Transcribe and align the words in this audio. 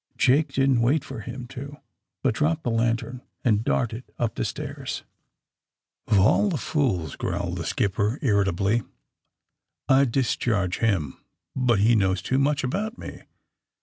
Jake 0.17 0.51
didn't 0.53 0.81
wait 0.81 1.03
for 1.05 1.19
him 1.19 1.45
to, 1.49 1.77
but 2.23 2.33
dropped 2.33 2.63
the 2.63 2.71
lantern 2.71 3.21
and 3.45 3.63
darted 3.63 4.03
up 4.17 4.33
the 4.33 4.43
stairs. 4.43 5.03
AND 6.07 6.17
THE 6.17 6.21
SMUG 6.23 6.25
GLEES 6.25 6.25
85 6.25 6.25
0f 6.25 6.25
all 6.41 6.49
the 6.49 6.57
fools!" 6.57 7.15
growled 7.17 7.57
the 7.59 7.65
skipper 7.65 8.19
ir 8.23 8.43
ritably. 8.43 8.87
^'I'd 9.87 10.11
discharge 10.11 10.79
him, 10.79 11.19
but 11.55 11.81
he 11.81 11.93
knows 11.93 12.23
too 12.23 12.39
much 12.39 12.63
about 12.63 12.97
me! 12.97 13.21